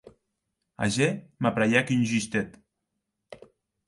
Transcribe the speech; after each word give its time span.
Ager 0.79 1.27
m’apraièc 1.39 1.91
un 1.91 2.03
justet. 2.11 2.49